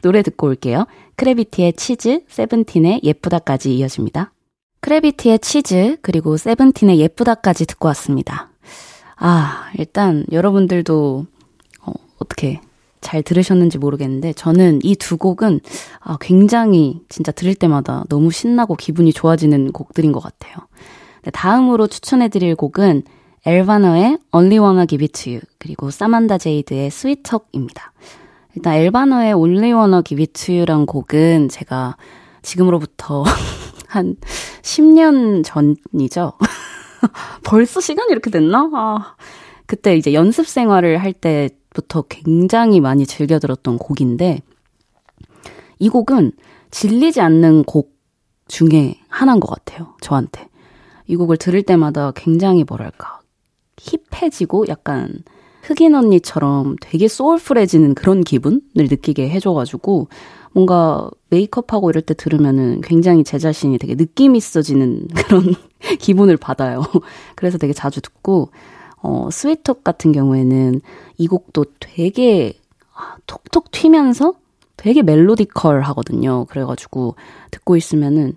[0.02, 0.86] 노래 듣고 올게요.
[1.18, 4.32] 크래비티의 치즈, 세븐틴의 예쁘다까지 이어집니다.
[4.82, 8.50] 크래비티의 치즈, 그리고 세븐틴의 예쁘다까지 듣고 왔습니다.
[9.18, 11.26] 아, 일단 여러분들도,
[11.86, 12.62] 어, 어떻게
[13.02, 15.60] 잘 들으셨는지 모르겠는데, 저는 이 두 곡은
[16.00, 20.56] 아, 굉장히 진짜 들을 때마다 너무 신나고 기분이 좋아지는 곡들인 것 같아요.
[21.24, 23.04] 네, 다음으로 추천해드릴 곡은
[23.46, 27.94] 엘바너의 Only Wanna Give It To You, 그리고 사만다 제이드의 Sweet Talk입니다.
[28.56, 31.98] 일단 엘바너의 Only Wanna Give It To You란 곡은 제가
[32.42, 33.24] 지금으로부터
[33.88, 34.16] 한
[34.70, 36.34] 10년 전이죠.
[37.44, 38.70] 벌써 시간이 이렇게 됐나?
[38.74, 39.16] 아,
[39.66, 44.42] 그때 이제 연습 생활을 할 때부터 굉장히 많이 즐겨 들었던 곡인데,
[45.80, 46.34] 이 곡은
[46.70, 47.98] 질리지 않는 곡
[48.48, 49.96] 중에 하나인 것 같아요.
[50.02, 50.48] 저한테.
[51.08, 53.22] 이 곡을 들을 때마다 굉장히 뭐랄까,
[53.78, 55.24] 힙해지고 약간
[55.64, 60.10] 흑인 언니처럼 되게 소울풀해지는 그런 기분을 느끼게 해줘가지고,
[60.52, 65.56] 뭔가 메이크업하고 이럴 때 들으면은 굉장히 제 자신이 되게 느낌 있어지는 그런
[66.00, 66.84] 기분을 받아요.
[67.36, 68.50] 그래서 되게 자주 듣고,
[69.02, 70.82] 어, 스위톡 같은 경우에는
[71.18, 72.54] 이 곡도 되게
[72.94, 74.34] 아, 톡톡 튀면서
[74.76, 76.46] 되게 멜로디컬 하거든요.
[76.46, 77.16] 그래가지고
[77.52, 78.36] 듣고 있으면은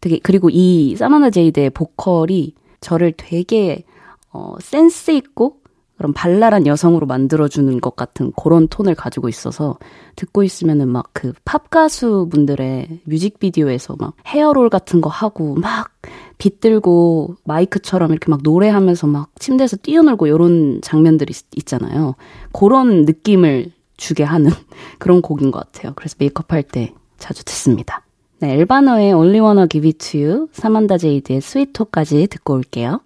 [0.00, 3.84] 되게, 그리고 이 사마나 제이드의 보컬이 저를 되게,
[4.32, 5.57] 어, 센스 있고
[5.98, 9.78] 그런 발랄한 여성으로 만들어주는 것 같은 그런 톤을 가지고 있어서
[10.16, 15.90] 듣고 있으면은 막 그 팝 가수 분들의 뮤직비디오에서 막 헤어롤 같은 거 하고 막
[16.38, 22.14] 빗들고 마이크처럼 이렇게 막 노래하면서 막 침대에서 뛰어놀고 이런 장면들이 있, 잖아요
[22.52, 24.50] 그런 느낌을 주게 하는
[24.98, 25.92] 그런 곡인 것 같아요.
[25.96, 28.04] 그래서 메이크업 할 때 자주 듣습니다.
[28.40, 33.00] 네, Elle Varner의 Only Wanna Give It To You, 사만다 제이드의 Sweet Talk까지 듣고 올게요.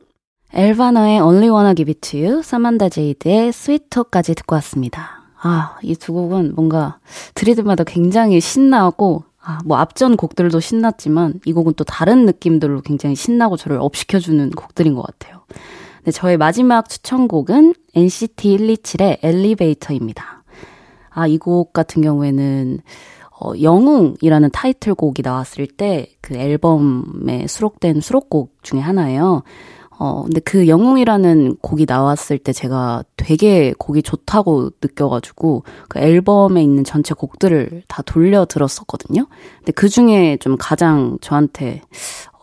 [0.54, 5.22] Elle Varner의 Only Wanna Give It To You, 사만다 제이드의 Sweet Talk까지 듣고 왔습니다.
[5.40, 6.98] 아, 이 두 곡은 뭔가
[7.34, 13.56] 때마다 굉장히 신나고, 아, 뭐 앞전 곡들도 신났지만 이 곡은 또 다른 느낌들로 굉장히 신나고
[13.56, 15.40] 저를 up시켜주는 곡들인 것 같아요.
[16.04, 20.44] 네, 저의 마지막 추천곡은 NCT 127의 엘리베이터입니다.
[21.10, 22.80] 아, 이 곡 같은 경우에는
[23.40, 29.42] 어, 영웅이라는 타이틀곡이 나왔을 때 그 앨범에 수록된 수록곡 중에 하나예요.
[29.98, 36.82] 어, 근데 그 영웅이라는 곡이 나왔을 때 제가 되게 곡이 좋다고 느껴가지고 그 앨범에 있는
[36.84, 39.26] 전체 곡들을 다 돌려 들었었거든요.
[39.58, 41.82] 근데 그 중에 좀 가장 저한테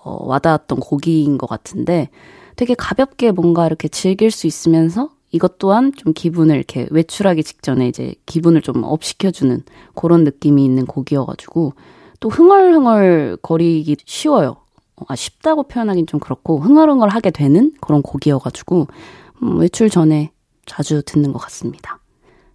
[0.03, 2.09] 어, 와닿았던 곡인 것 같은데
[2.55, 8.15] 되게 가볍게 뭔가 이렇게 즐길 수 있으면서 이것 또한 좀 기분을 이렇게 외출하기 직전에 이제
[8.25, 9.63] 기분을 좀 up시켜주는
[9.93, 11.73] 그런 느낌이 있는 곡이어가지고
[12.19, 14.57] 또 흥얼흥얼 거리기 쉬워요.
[15.07, 18.87] 아, 쉽다고 표현하긴 좀 그렇고 흥얼흥얼 하게 되는 그런 곡이어가지고
[19.43, 20.31] 음, 외출 전에
[20.65, 21.99] 자주 듣는 것 같습니다.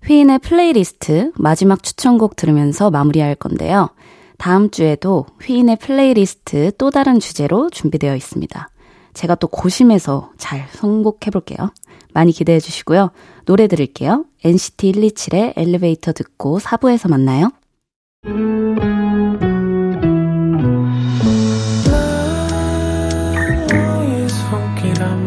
[0.05, 3.89] 휘인의 플레이리스트 마지막 추천곡 들으면서 마무리할 건데요.
[4.37, 8.69] 다음 주에도 휘인의 플레이리스트 또 다른 주제로 준비되어 있습니다.
[9.15, 11.71] 제가 또 고심해서 잘 선곡해 볼게요.
[12.13, 13.11] 많이 기대해 주시고요.
[13.45, 14.25] 노래 들을게요.
[14.45, 17.51] NCT 127의 엘리베이터 듣고 4부에서 만나요.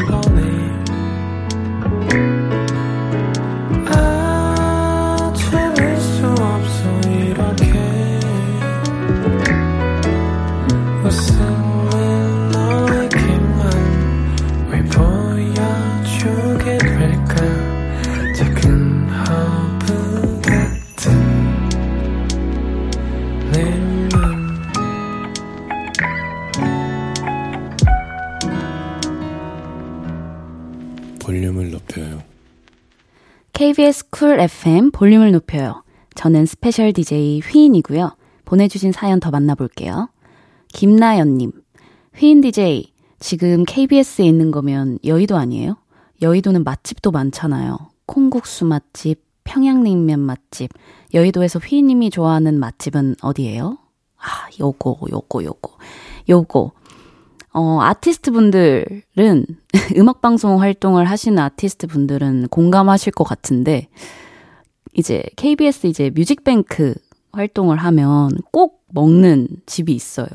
[0.02, 0.37] home.
[34.38, 35.84] 쿨 FM 볼륨을 높여요.
[36.14, 38.16] 저는 스페셜 DJ 휘인이고요.
[38.46, 40.10] 보내주신 사연 더 만나볼게요.
[40.68, 41.52] 김나연님,
[42.16, 45.78] 휘인 DJ, 지금 KBS에 있는 거면 여의도 아니에요?
[46.22, 47.78] 여의도는 맛집도 많잖아요.
[48.06, 50.70] 콩국수 맛집, 평양냉면 맛집.
[51.16, 53.80] 여의도에서 휘님이 좋아하는 맛집은 어디예요?
[54.20, 55.78] 아, 요거, 요거, 요거.
[56.30, 56.72] 요거.
[57.54, 59.02] 어, 아티스트 분들은,
[59.98, 63.88] 음악방송 활동을 하시는 아티스트 분들은 공감하실 것 같은데,
[64.98, 66.96] 이제 KBS 이제 뮤직뱅크
[67.32, 70.28] 활동을 하면 꼭 먹는 집이 있어요.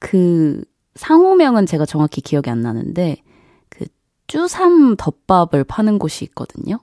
[0.00, 0.62] 그
[0.96, 3.22] 상호명은 제가 정확히 기억이 안 나는데
[3.68, 3.86] 그
[4.26, 6.80] 쭈삼 덮밥을 파는 곳이 있거든요.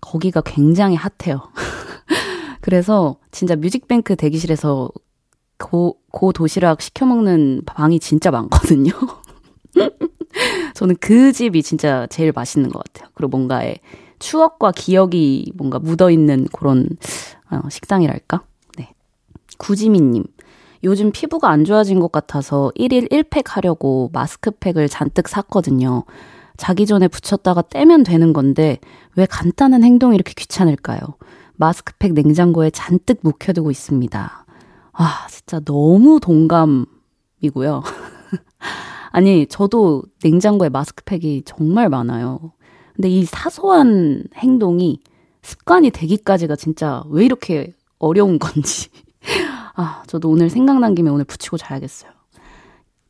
[0.00, 1.42] 거기가 굉장히 핫해요.
[2.62, 4.90] 그래서 진짜 뮤직뱅크 대기실에서
[5.58, 8.92] 고, 고 도시락 시켜 먹는 방이 진짜 많거든요.
[10.74, 13.10] 저는 그 집이 진짜 제일 맛있는 것 같아요.
[13.14, 13.78] 그리고 뭔가의
[14.22, 16.88] 추억과 기억이 뭔가 묻어 있는 그런
[17.50, 18.44] 어, 식당이랄까?
[18.78, 18.94] 네.
[19.58, 20.24] 구지민님.
[20.84, 26.04] 요즘 피부가 안 좋아진 것 같아서 1일 1팩 하려고 마스크팩을 잔뜩 샀거든요.
[26.56, 28.78] 자기 전에 붙였다가 떼면 되는 건데
[29.16, 31.00] 왜 간단한 행동이 이렇게 귀찮을까요?
[31.56, 34.46] 마스크팩 냉장고에 잔뜩 묵혀두고 있습니다.
[34.92, 37.82] 아, 진짜 너무 동감이고요.
[39.10, 42.52] 아니, 저도 냉장고에 마스크팩이 정말 많아요.
[43.02, 45.00] 근데 이 사소한 행동이
[45.42, 48.90] 습관이 되기까지가 진짜 왜 이렇게 어려운 건지.
[49.74, 52.12] 아, 저도 오늘 생각난 김에 오늘 붙이고 자야겠어요.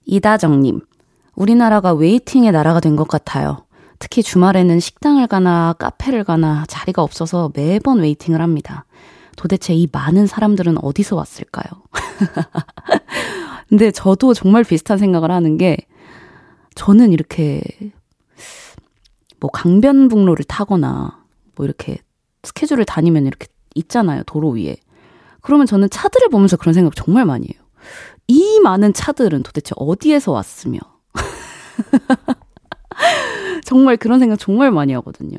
[0.07, 0.81] 이다정님,
[1.37, 3.67] 우리나라가 waiting의 나라가 된 것 같아요.
[3.99, 8.87] 특히 주말에는 식당을 가나 카페를 가나 자리가 없어서 매번 waiting을 합니다.
[9.37, 11.83] 도대체 이 많은 사람들은 어디서 왔을까요?
[13.69, 15.77] 근데 저도 정말 비슷한 생각을 하는 게
[16.77, 17.61] 저는 이렇게
[19.43, 21.21] 뭐 강변북로를 타거나
[21.57, 21.99] 뭐 이렇게
[22.45, 24.77] 스케줄을 다니면 이렇게 있잖아요, 도로 위에.
[25.41, 27.61] 그러면 저는 차들을 보면서 그런 생각 정말 많이 해요.
[28.29, 30.79] 이 많은 차들은 도대체 어디에서 왔으며.
[33.67, 35.39] 정말 그런 생각 정말 많이 하거든요.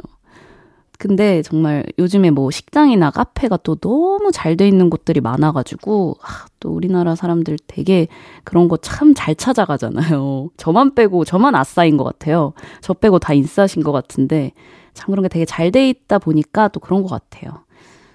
[1.00, 6.70] 근데 정말 요즘에 뭐 식당이나 카페가 또 너무 잘 돼 있는 곳들이 많아가지고, 아, 또
[6.72, 8.08] 우리나라 사람들 되게
[8.44, 10.50] 그런 거 참 잘 찾아가잖아요.
[10.58, 12.54] 저만 빼고, 저만 아싸인 것 같아요.
[12.82, 14.52] 저 빼고 다 인싸신 것 같은데,
[14.94, 17.64] 참 그런 게 되게 잘 돼 있다 보니까 또 그런 것 같아요.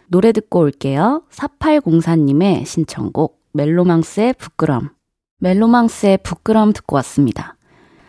[0.06, 1.22] 노래 듣고 올게요.
[1.30, 4.90] 4804님의 신청곡, 멜로망스의 부끄럼.
[5.40, 7.56] 멜로망스의 부끄럼 듣고 왔습니다.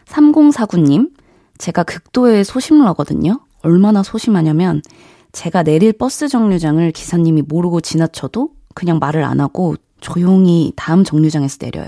[0.06, 1.12] 3049님,
[1.58, 3.40] 제가 극도의 소심러거든요.
[3.64, 4.82] 얼마나 소심하냐면,
[5.32, 11.88] 제가 내릴 버스 정류장을 기사님이 모르고 지나쳐도 그냥 말을 안 하고 조용히 다음 정류장에서 내려요.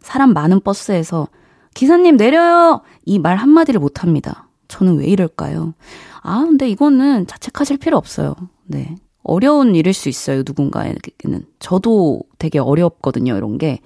[0.00, 1.28] 사람 많은 버스에서
[1.74, 2.82] 기사님 내려요!
[3.04, 4.48] 이 말 한마디를 못 합니다.
[4.68, 5.74] 저는 왜 이럴까요?
[6.22, 8.34] 아, 근데 이거는 자책하실 필요 없어요.
[8.64, 8.96] 네.
[9.22, 11.46] 어려운 일일 수 있어요, 누군가에게는.
[11.58, 13.80] 저도 되게 어렵거든요, 이런 게.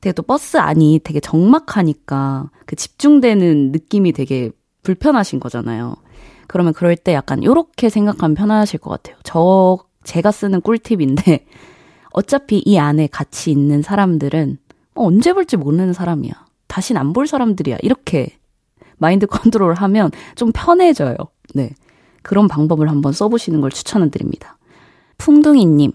[0.00, 4.50] 되게 또 버스 안이 되게 적막하니까 그 집중되는 느낌이 되게
[4.82, 5.96] 불편하신 거잖아요.
[6.48, 9.16] 그러면 그럴 때 약간 요렇게 생각하면 편하실 것 같아요.
[9.24, 11.46] 저, 제가 쓰는 꿀팁인데,
[12.12, 14.58] 어차피 이 안에 같이 있는 사람들은
[14.94, 16.32] 어, 언제 볼지 모르는 사람이야.
[16.68, 17.78] 다신 안 볼 사람들이야.
[17.82, 18.38] 이렇게
[18.98, 21.16] 마인드 컨트롤 하면 좀 편해져요.
[21.54, 21.70] 네.
[22.22, 24.58] 그런 방법을 한번 써보시는 걸 추천을 드립니다.
[25.18, 25.92] 풍둥이님,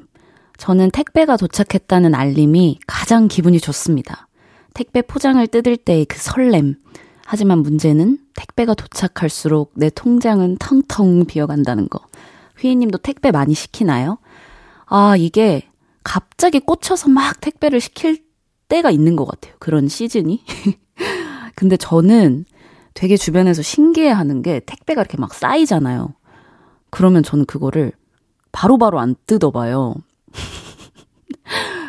[0.57, 4.27] 저는 택배가 도착했다는 알림이 가장 기분이 좋습니다.
[4.73, 6.75] 택배 포장을 뜯을 때의 그 설렘.
[7.31, 12.01] 하지만 문제는 택배가 도착할수록 내 통장은 텅텅 비어간다는 거.
[12.59, 14.17] 휘희님도 택배 많이 시키나요?
[14.85, 15.65] 아, 이게
[16.03, 18.25] 갑자기 꽂혀서 막 택배를 시킬
[18.67, 19.55] 때가 있는 것 같아요.
[19.59, 20.43] 그런 시즌이.
[21.55, 22.43] 근데 저는
[22.95, 26.13] 되게 주변에서 신기해 하는 게 택배가 이렇게 막 쌓이잖아요.
[26.89, 27.93] 그러면 저는 그거를
[28.51, 29.95] 바로바로 바로 안 뜯어봐요.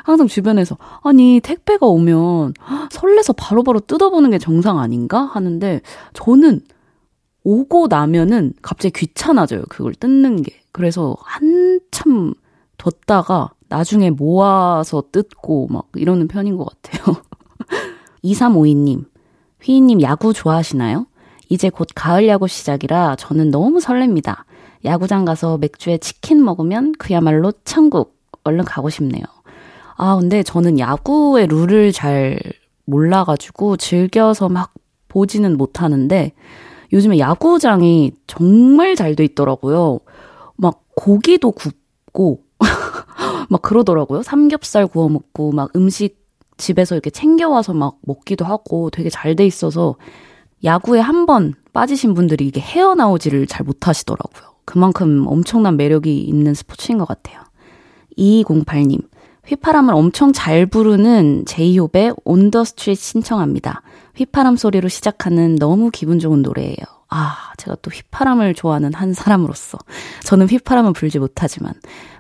[0.03, 2.55] 항상 주변에서 아니 택배가 오면
[2.91, 5.81] 설레서 바로바로 바로 뜯어보는 게 정상 아닌가 하는데
[6.13, 6.61] 저는
[7.45, 12.35] 오고 나면은 갑자기 귀찮아져요 그걸 뜯는 게 그래서 한참
[12.79, 17.17] 뒀다가 나중에 모아서 뜯고 막 이러는 편인 것 같아요
[18.25, 19.05] 2352님
[19.63, 21.07] 휘인님 야구 좋아하시나요?
[21.49, 24.45] 이제 곧 가을 야구 시작이라 저는 너무 설렙니다
[24.85, 28.21] 야구장 가서 맥주에 치킨 먹으면 그야말로 천국.
[28.45, 29.23] 얼른 가고 싶네요.
[30.03, 32.41] 아, 근데 저는 야구의 룰을 잘
[32.87, 34.75] 몰라가지고 즐겨서 막
[35.07, 36.33] 보지는 못하는데
[36.93, 40.01] 요즘에 야구장이 정말 잘 돼 있더라고요.
[40.57, 42.41] 막 고기도 굽고
[43.49, 44.25] 막 그러더라고요.
[44.25, 46.21] 삼겹살 구워 먹고 막 음식
[46.57, 49.95] 집에서 이렇게 챙겨와서 막 먹기도 하고 되게 잘 돼 있어서
[50.65, 54.51] 야구에 한 번 빠지신 분들이 이게 헤어나오지를 잘 못하시더라고요.
[54.65, 57.41] 그만큼 엄청난 매력이 있는 스포츠인 것 같아요.
[58.19, 59.01] 2208님,
[59.53, 63.83] 휘파람을 엄청 잘 부르는 제이홉의 온더 스트릿 신청합니다.
[64.17, 66.77] 휘파람 소리로 시작하는 너무 기분 좋은 노래예요.
[67.11, 69.77] 아, 제가 또 휘파람을 좋아하는 한 사람으로서
[70.25, 71.75] 저는 휘파람은 불지 못하지만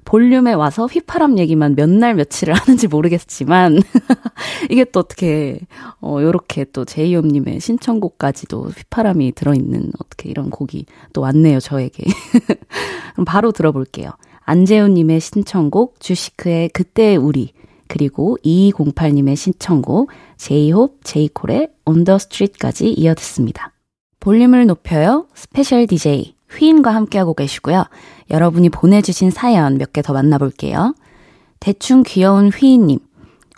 [0.05, 3.81] 볼륨에 와서 휘파람 얘기만 몇 날 며칠을 하는지 모르겠지만
[4.69, 5.59] 이게 또 어떻게
[6.03, 12.05] 어 요렇게 또 제이홉 님의 신청곡까지도 휘파람이 들어 있는 어떻게 이런 곡이 또 왔네요, 저에게.
[13.15, 14.11] 그럼 바로 들어볼게요.
[14.53, 17.55] 안재훈 님의 신청곡 주시크의 그때의 우리
[17.89, 23.73] 그리고 2208님의 신청곡 제이홉 제이콜의 Street까지 이어듣습니다.
[24.21, 25.27] 볼륨을 높여요.
[25.35, 27.85] 스페셜 DJ 휘인과 함께하고 계시고요.
[28.31, 30.95] 여러분이 보내주신 사연 몇 개 더 만나볼게요.
[31.59, 32.99] 대충 귀여운 휘인님.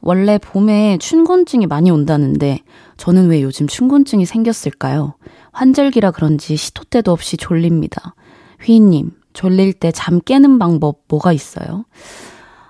[0.01, 2.61] 원래 봄에 춘곤증이 많이 온다는데
[2.99, 5.15] 저는 왜 요즘 춘곤증이 생겼을까요?
[5.51, 8.15] 환절기라 그런지 시도 때도 없이 졸립니다.
[8.63, 11.85] 휘인님, 졸릴 때 잠 깨는 방법 뭐가 있어요?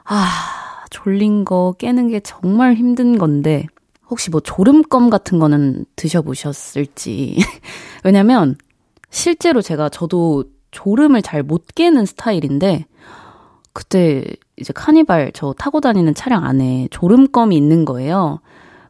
[0.05, 3.67] 아, 졸린 거 깨는 게 정말 힘든 건데
[4.11, 7.39] 혹시 뭐 졸음껌 같은 거는 드셔보셨을지.
[8.05, 8.57] 왜냐면
[9.11, 12.85] 실제로 제가 저도 졸음을 잘 못 깨는 스타일인데
[13.73, 14.25] 그때
[14.57, 18.41] 이제 카니발 저 타고 다니는 차량 안에 졸음껌이 있는 거예요.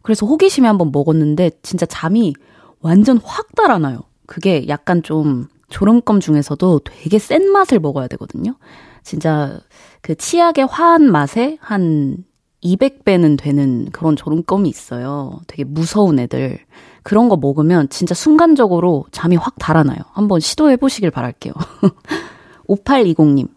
[0.02, 2.34] 그래서 호기심에 한번 먹었는데 진짜 잠이
[2.80, 4.00] 완전 확 달아나요.
[4.26, 8.54] 그게 약간 좀 졸음껌 중에서도 되게 센 맛을 먹어야 되거든요.
[9.02, 9.60] 진짜
[10.00, 12.24] 그 치약의 화한 맛에 한
[12.62, 15.40] 200배는 되는 그런 졸음껌이 있어요.
[15.46, 16.58] 되게 무서운 애들.
[17.02, 19.98] 그런 거 먹으면 진짜 순간적으로 잠이 확 달아나요.
[20.12, 21.52] 한번 시도해 보시길 바랄게요.
[22.68, 23.48] 5820님.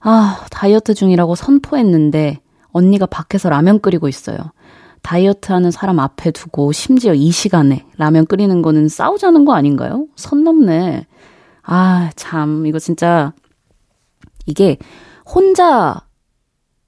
[0.00, 2.38] 아, 다이어트 중이라고 선포했는데
[2.70, 4.38] 언니가 밖에서 라면 끓이고 있어요.
[5.02, 10.06] 다이어트 하는 사람 앞에 두고 심지어 이 시간에 라면 끓이는 거는 싸우자는 거 아닌가요?
[10.14, 11.06] 선 넘네.
[11.66, 13.32] 아, 참, 이거 진짜,
[14.46, 14.78] 이게
[15.26, 16.00] 혼자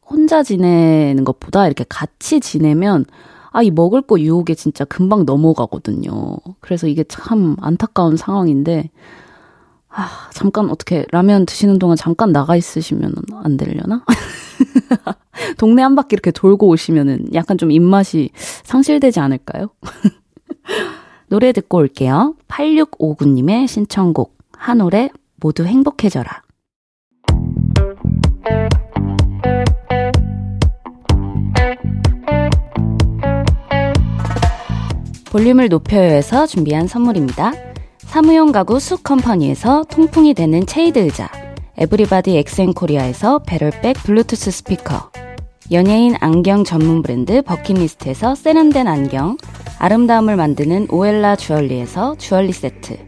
[0.01, 3.05] 혼자 지내는 것보다 이렇게 같이 지내면
[3.51, 6.37] 아, 이 먹을 거 유혹에 진짜 금방 넘어가거든요.
[6.61, 8.91] 그래서 이게 참 안타까운 상황인데,
[9.89, 14.05] 아, 잠깐 어떻게 라면 드시는 동안 잠깐 나가 있으시면 안 되려나?
[15.59, 19.71] 동네 한 바퀴 이렇게 돌고 오시면은 약간 좀 입맛이 상실되지 않을까요?
[21.29, 22.35] 노래 듣고 올게요.
[22.49, 26.43] 8659님의 신청곡, 한올의 모두 행복해져라.
[35.31, 37.53] 볼륨을 높여요에서 준비한 선물입니다.
[37.99, 41.31] 사무용 가구 수 컴퍼니에서 통풍이 되는 체이드 의자,
[41.77, 45.13] 에브리바디 엑센코리아에서 배럴백 블루투스 스피커,
[45.71, 49.37] 연예인 안경 전문 브랜드 버킷리스트에서 세련된 안경,
[49.79, 53.08] 아름다움을 만드는 오엘라 주얼리에서 주얼리 세트,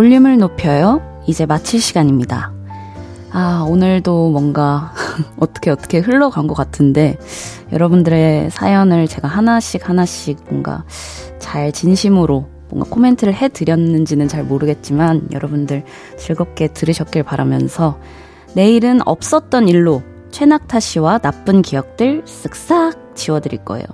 [0.00, 1.02] 볼륨을 높여요.
[1.26, 2.54] 이제 마칠 시간입니다.
[3.32, 4.94] 아, 오늘도 뭔가
[5.38, 7.18] 어떻게 어떻게 흘러간 것 같은데
[7.70, 10.84] 여러분들의 사연을 제가 하나씩 하나씩 뭔가
[11.38, 15.84] 잘 진심으로 뭔가 코멘트를 해드렸는지는 잘 모르겠지만 여러분들
[16.16, 18.00] 즐겁게 들으셨길 바라면서
[18.54, 23.84] 내일은 없었던 일로 최낙타 씨와 나쁜 기억들 쓱싹 지워드릴 거예요.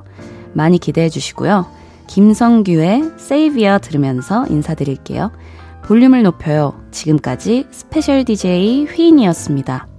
[0.52, 1.66] 많이 기대해 주시고요.
[2.06, 5.32] 김성규의 세이비어 들으면서 인사드릴게요.
[5.86, 6.74] 볼륨을 높여요.
[6.90, 9.95] 지금까지 스페셜 DJ 휘인이었습니다.